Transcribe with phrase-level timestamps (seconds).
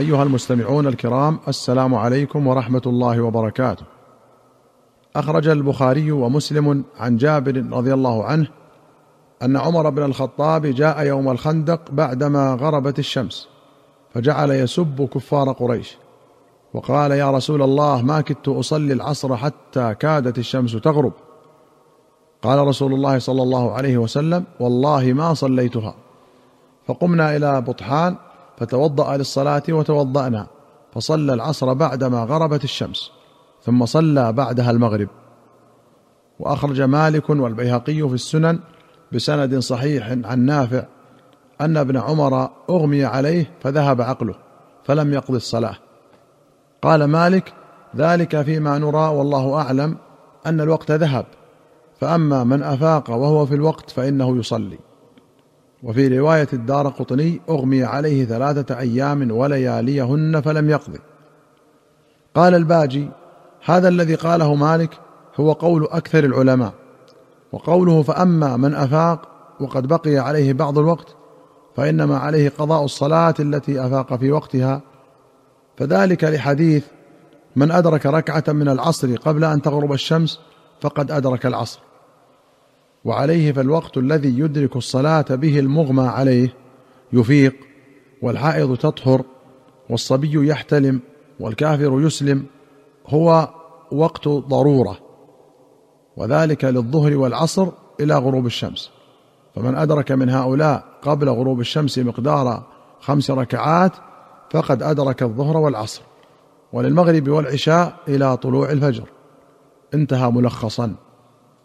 [0.00, 3.84] أيها المستمعون الكرام السلام عليكم ورحمة الله وبركاته.
[5.16, 8.46] أخرج البخاري ومسلم عن جابر رضي الله عنه
[9.42, 13.48] أن عمر بن الخطاب جاء يوم الخندق بعدما غربت الشمس
[14.14, 15.96] فجعل يسب كفار قريش
[16.74, 21.12] وقال يا رسول الله ما كدت أصلي العصر حتى كادت الشمس تغرب.
[22.42, 25.94] قال رسول الله صلى الله عليه وسلم والله ما صليتها.
[26.86, 28.16] فقمنا إلى بطحان
[28.60, 30.46] فتوضأ للصلاة وتوضأنا
[30.92, 33.10] فصلى العصر بعدما غربت الشمس
[33.62, 35.08] ثم صلى بعدها المغرب.
[36.38, 38.58] وأخرج مالك والبيهقي في السنن
[39.12, 40.84] بسند صحيح عن نافع
[41.60, 44.34] أن ابن عمر أغمي عليه فذهب عقله
[44.84, 45.76] فلم يقض الصلاة.
[46.82, 47.52] قال مالك
[47.96, 49.96] ذلك فيما نرى والله أعلم
[50.46, 51.26] أن الوقت ذهب
[52.00, 54.89] فأما من أفاق وهو في الوقت فإنه يصلي.
[55.82, 60.98] وفي رواية الدار قطني أغمي عليه ثلاثة أيام ولياليهن فلم يقض.
[62.34, 63.10] قال الباجي
[63.64, 64.90] هذا الذي قاله مالك
[65.36, 66.72] هو قول أكثر العلماء
[67.52, 69.28] وقوله فأما من أفاق
[69.60, 71.16] وقد بقي عليه بعض الوقت
[71.76, 74.80] فإنما عليه قضاء الصلاة التي أفاق في وقتها.
[75.76, 76.84] فذلك لحديث
[77.56, 80.40] من أدرك ركعة من العصر قبل أن تغرب الشمس
[80.80, 81.89] فقد أدرك العصر.
[83.04, 86.54] وعليه فالوقت الذي يدرك الصلاة به المغمى عليه
[87.12, 87.54] يفيق
[88.22, 89.22] والحائض تطهر
[89.90, 91.00] والصبي يحتلم
[91.40, 92.46] والكافر يسلم
[93.06, 93.48] هو
[93.92, 94.98] وقت ضرورة.
[96.16, 97.68] وذلك للظهر والعصر
[98.00, 98.90] إلى غروب الشمس.
[99.54, 102.66] فمن أدرك من هؤلاء قبل غروب الشمس مقدار
[103.00, 103.92] خمس ركعات
[104.50, 106.02] فقد أدرك الظهر والعصر
[106.72, 109.08] وللمغرب والعشاء إلى طلوع الفجر.
[109.94, 110.94] انتهى ملخصا.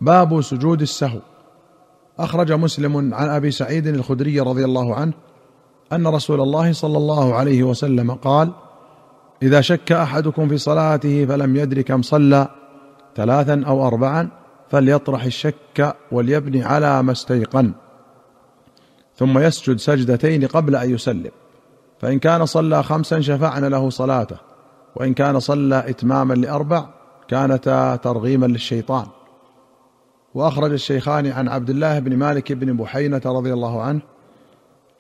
[0.02, 1.20] باب سجود السهو.
[2.20, 5.14] أخرج مسلم عن أبي سعيد الخدري رضي الله عنه
[5.94, 8.52] أن رسول الله صلى الله عليه وسلم قال
[9.42, 12.48] إذا شك أحدكم في صلاته فلم يدر كم صلى
[13.16, 14.30] ثلاثا أو اربعا
[14.70, 17.72] فليطرح الشك وليبني على ما استيقن.
[19.16, 21.32] ثم يسجد سجدتين قبل أن يسلم.
[22.02, 24.38] فإن كان صلى خمسا شفعنا له صلاته
[24.96, 26.86] وإن كان صلى إتماما لأربع
[27.28, 29.06] كانتا ترغيما للشيطان.
[30.36, 34.02] وأخرج الشيخان عن عبد الله بن مالك بن بحينة رضي الله عنه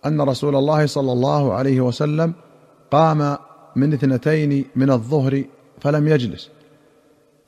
[0.05, 2.33] أن رسول الله صلى الله عليه وسلم
[2.91, 3.37] قام
[3.75, 5.43] من اثنتين من الظهر
[5.81, 6.49] فلم يجلس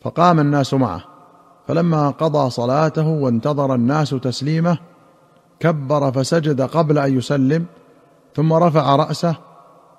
[0.02, 1.04] فقام الناس معه.
[1.68, 4.78] فلما قضى صلاته وانتظر الناس تسليمه
[5.60, 7.66] كبر فسجد قبل أن يسلم
[8.36, 9.36] ثم رفع رأسه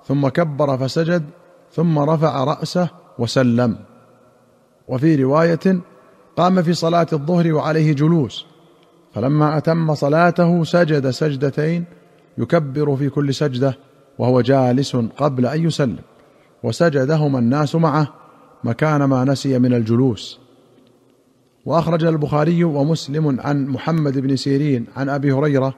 [0.05, 1.25] ثم كبر فسجد
[1.73, 2.89] ثم رفع رأسه
[3.19, 3.77] وسلم.
[4.89, 5.81] وفي رواية
[6.39, 8.47] قام في صلاة الظهر وعليه جلوس.
[9.15, 11.85] فلما أتم صلاته سجد سجدتين
[12.39, 13.79] يكبر في كل سجدة
[14.19, 15.99] وهو جالس قبل أن يسلم.
[16.63, 18.09] وسجدهما الناس معه
[18.65, 20.39] مكان ما نسي من الجلوس.
[21.67, 25.75] وأخرج البخاري ومسلم عن محمد بن سيرين عن أبي هريرة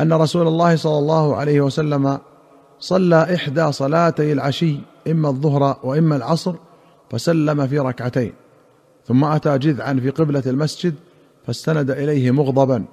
[0.00, 2.18] أن رسول الله صلى الله عليه وسلم
[2.78, 4.76] صلى إحدى صلاتي العشي
[5.08, 6.54] إما الظهر وإما العصر
[7.10, 8.32] فسلم في ركعتين.
[9.06, 10.94] ثم أتى جذعا في قبلة المسجد
[11.46, 12.84] فاستند إليه مغضبا.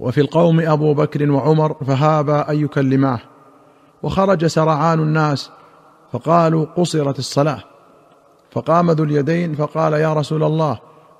[0.00, 3.20] وفي القوم أبو بكر وعمر فهابا أن يكلماه.
[4.02, 5.50] وخرج سرعان الناس
[6.12, 7.62] فقالوا قصرت الصلاة.
[8.50, 10.78] فقام ذو اليدين فقال يا رسول الله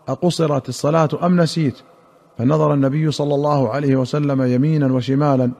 [0.08, 1.78] أقصرت الصلاة أم نسيت؟
[2.38, 5.50] فنظر النبي صلى الله عليه وسلم يمينا وشمالا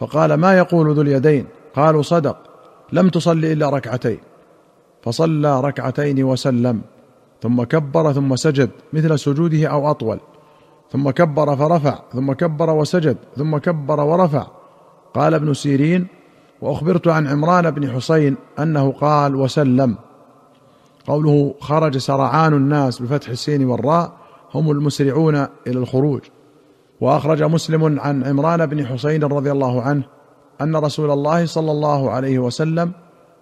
[0.00, 2.36] فقال ما يقول ذو اليدين؟ قالوا صدق
[2.92, 4.18] لم تصل إلا ركعتين.
[5.02, 6.82] فصلى ركعتين وسلم.
[7.42, 10.20] ثم كبر ثم سجد مثل سجوده أو أطول.
[10.92, 14.46] ثم كبر فرفع ثم كبر وسجد ثم كبر ورفع.
[15.14, 16.06] قال ابن سيرين
[16.60, 19.96] وأخبرت عن عمران بن حسين أنه قال وسلم.
[21.06, 24.12] قوله خرج سرعان الناس بفتح السين والراء
[24.54, 25.34] هم المسرعون
[25.66, 26.20] إلى الخروج.
[27.00, 30.02] وأخرج مسلم عن عمران بن حسين رضي الله عنه
[30.60, 32.92] أن رسول الله صلى الله عليه وسلم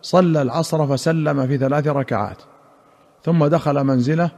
[0.02, 2.49] صلى العصر فسلم في ثلاث ركعات.
[3.24, 4.30] ثم دخل منزله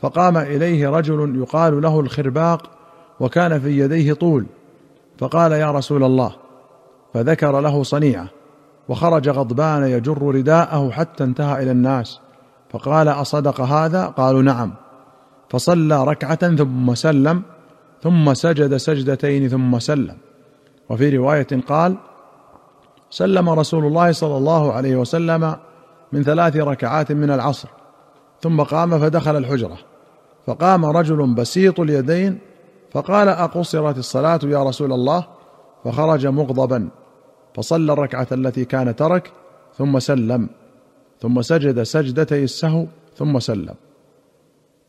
[0.00, 2.70] فقام إليه رجل يقال له الخرباق
[3.20, 4.46] وكان في يديه طول
[5.18, 6.32] فقال يا رسول الله.
[7.14, 8.28] فذكر له صنيعة
[8.88, 12.20] وخرج غضبان يجر رداءه حتى انتهى إلى الناس
[12.70, 14.72] فقال أصدق هذا؟ قالوا نعم.
[15.48, 17.42] فصلى ركعة ثم سلم
[18.02, 20.16] ثم سجد سجدتين ثم سلم.
[20.88, 21.96] وفي رواية قال
[23.10, 25.56] سلم رسول الله صلى الله عليه وسلم
[26.12, 27.68] من ثلاث ركعات من العصر.
[28.44, 29.78] ثم قام فدخل الحجرة.
[30.46, 32.38] فقام رجل بسيط اليدين
[32.92, 35.26] فقال أقصرت الصلاة يا رسول الله؟
[35.84, 36.88] فخرج مغضبا
[37.54, 39.32] فصلى الركعة التي كان ترك
[39.78, 40.48] ثم سلم
[41.20, 42.86] ثم سجد سجدتي السهو
[43.16, 43.74] ثم سلم.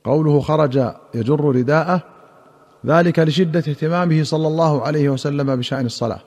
[0.04, 0.76] قوله خرج
[1.14, 2.04] يجر رداءه
[2.86, 6.22] ذلك لشدة اهتمامه صلى الله عليه وسلم بشأن الصلاة.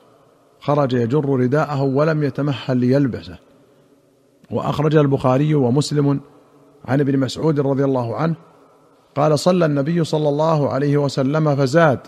[0.61, 3.39] خرج يجر رداءه ولم يتمهل ليلبسه.
[4.51, 6.21] وأخرج البخاري ومسلم
[6.85, 8.35] عن ابن مسعود رضي الله عنه
[9.17, 11.99] قال صلى النبي صلى الله عليه وسلم فزاد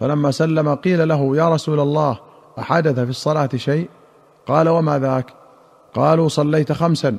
[0.00, 2.18] فلما سلم قيل له يا رسول الله
[2.58, 3.88] أحدث في الصلاة شيء؟
[4.46, 5.26] قال وما ذاك؟
[5.94, 7.18] قالوا صليت خمسا.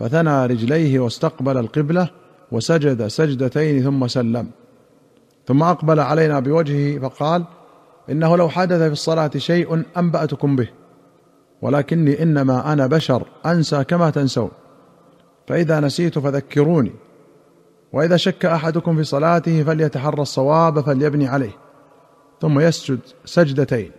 [0.00, 2.08] فثنى رجليه واستقبل القبلة
[2.52, 4.50] وسجد سجدتين ثم سلم.
[5.46, 7.44] ثم أقبل علينا بوجهه فقال
[8.10, 10.68] إنه لو حدث في الصلاة شيء أنبأتكم به
[11.62, 14.50] ولكني إنما أنا بشر أنسى كما تنسون.
[15.46, 16.92] فإذا نسيت فذكروني.
[17.92, 21.56] وإذا شك أحدكم في صلاته فليتحرى الصواب فليبني عليه.
[22.40, 23.90] ثم يسجد سجدتين.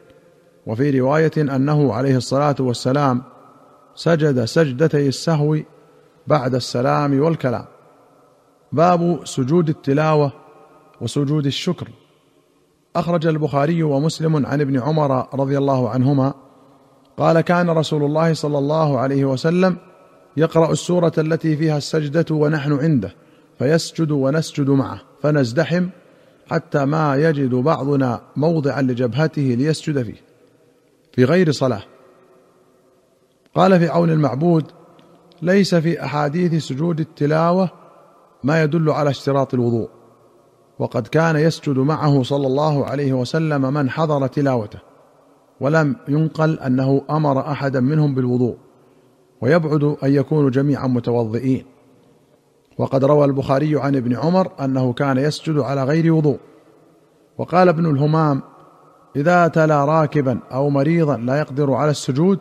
[0.66, 3.24] وفي رواية أنه عليه الصلاة والسلام
[3.96, 5.58] سجد سجدتي السهو
[6.28, 7.66] بعد السلام والكلام.
[8.72, 10.32] باب سجود التلاوة
[11.02, 11.88] وسجود الشكر.
[12.96, 16.34] أخرج البخاري ومسلم عن ابن عمر رضي الله عنهما
[17.18, 19.78] قال كان رسول الله صلى الله عليه وسلم
[20.38, 23.14] يقرأ السورة التي فيها السجدة ونحن عنده
[23.60, 25.90] فيسجد ونسجد معه فنزدحم
[26.48, 30.22] حتى ما يجد بعضنا موضعا لجبهته ليسجد فيه.
[31.14, 31.84] في غير صلاة.
[33.56, 34.66] قال في عون المعبود
[35.42, 37.70] ليس في أحاديث سجود التلاوة
[38.44, 39.90] ما يدل على اشتراط الوضوء
[40.80, 44.80] وقد كان يسجد معه صلى الله عليه وسلم من حضر تلاوته
[45.60, 48.58] ولم ينقل أنه أمر أحدا منهم بالوضوء.
[49.42, 51.66] ويبعد أن يكونوا جميعا متوضئين.
[52.78, 56.38] وقد روى البخاري عن ابن عمر أنه كان يسجد على غير وضوء.
[57.38, 58.42] وقال ابن الهمام
[59.16, 62.40] إذا تلا راكبا أو مريضا لا يقدر على السجود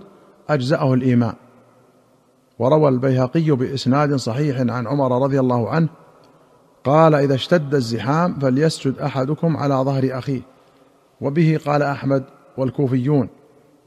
[0.48, 1.34] أجزأه الإيمان.
[2.58, 5.88] وروى البيهقي بإسناد صحيح عن عمر رضي الله عنه
[6.84, 10.40] قال إذا اشتد الزحام فليسجد أحدكم على ظهر أخيه.
[11.20, 12.24] وبه قال أحمد
[12.56, 13.28] والكوفيون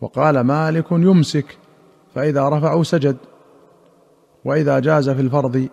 [0.02, 1.58] وقال مالك يمسك.
[2.18, 3.18] فإذا رفعوا سجد
[4.46, 5.68] وإذا جاز في الفرض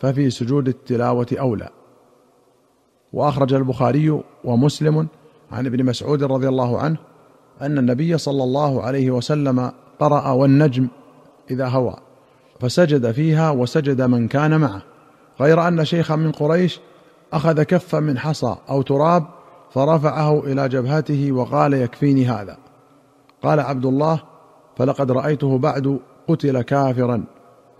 [0.00, 1.68] ففي سجود التلاوة أولى.
[3.12, 5.08] وأخرج البخاري ومسلم
[5.52, 6.96] عن ابن مسعود رضي الله عنه
[7.62, 10.88] أن النبي صلى الله عليه وسلم قرأ والنجم
[11.50, 11.96] إذا هوى
[12.60, 14.82] فسجد فيها وسجد من كان معه.
[15.40, 16.80] غير أن شيخا من قريش
[17.32, 19.24] أخذ كفا من حصى أو تراب
[19.70, 22.56] فرفعه إلى جبهته وقال يكفيني هذا.
[23.42, 24.33] قال عبد الله
[24.76, 25.98] فلقد رأيته بعد
[26.28, 27.24] قتل كافرا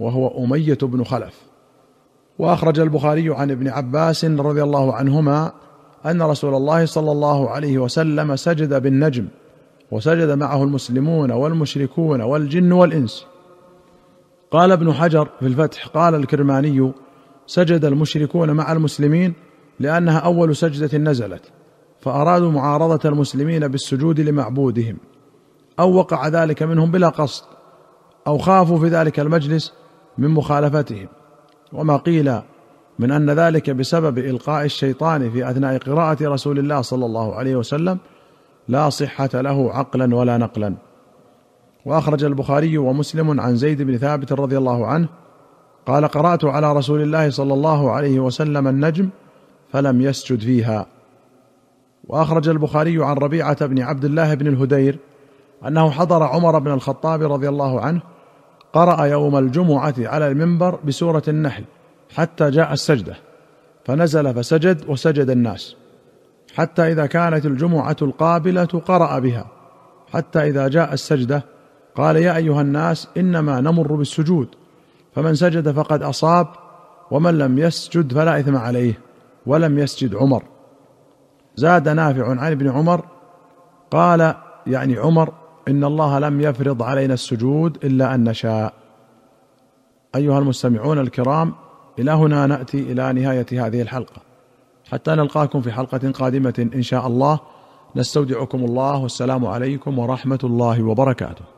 [0.00, 1.35] وهو أمية بن خلف.
[2.38, 5.52] وأخرج البخاري عن ابن عباس رضي الله عنهما
[6.06, 9.26] أن رسول الله صلى الله عليه وسلم سجد بالنجم
[9.91, 13.26] وسجد معه المسلمون والمشركون والجن والإنس.
[14.50, 16.93] قال ابن حجر في الفتح قال الكرماني
[17.46, 19.35] سجد المشركون مع المسلمين
[19.81, 21.43] لأنها أول سجدة نزلت
[22.00, 24.96] فأرادوا معارضة المسلمين بالسجود لمعبودهم.
[25.80, 27.44] أو وقع ذلك منهم بلا قصد
[28.26, 29.72] أو خافوا في ذلك المجلس
[30.18, 31.08] من مخالفتهم.
[31.72, 32.40] وما قيل
[32.98, 37.98] من أن ذلك بسبب إلقاء الشيطان في أثناء قراءة رسول الله صلى الله عليه وسلم
[38.68, 40.74] لا صحة له عقلا ولا نقلا.
[41.84, 45.08] وأخرج البخاري ومسلم عن زيد بن ثابت رضي الله عنه
[45.86, 49.08] قال قرأت على رسول الله صلى الله عليه وسلم النجم
[49.72, 50.86] فلم يسجد فيها.
[52.08, 54.98] وأخرج البخاري عن ربيعة بن عبد الله بن الهدير
[55.67, 58.01] أنه حضر عمر بن الخطاب رضي الله عنه
[58.73, 61.65] قرأ يوم الجمعة على المنبر بسورة النحل
[62.17, 63.17] حتى جاء السجدة
[63.84, 65.77] فنزل فسجد وسجد الناس
[66.55, 69.46] حتى إذا كانت الجمعة القابلة قرأ بها
[70.13, 71.44] حتى إذا جاء السجدة
[71.94, 74.49] قال يا أيها الناس إنما نمر بالسجود
[75.15, 76.46] فمن سجد فقد أصاب
[77.11, 78.99] ومن لم يسجد فلا إثم عليه
[79.46, 80.43] ولم يسجد عمر.
[81.56, 83.05] زاد نافع عن ابن عمر
[83.91, 84.34] قال
[84.67, 85.32] يعني عمر
[85.68, 88.74] إن الله لم يفرض علينا السجود إلا أن نشاء.
[90.14, 91.54] أيها المستمعون الكرام
[91.98, 94.22] إلى هنا نأتي إلى نهاية هذه الحلقة.
[94.92, 97.40] حتى نلقاكم في حلقة قادمة إن شاء الله.
[97.96, 101.54] نستودعكم الله والسلام عليكم ورحمة الله وبركاته.